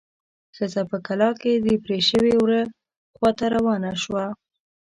[0.55, 2.61] ښځه په کلا کې د پرې شوي وره
[3.15, 4.25] خواته روانه شوه.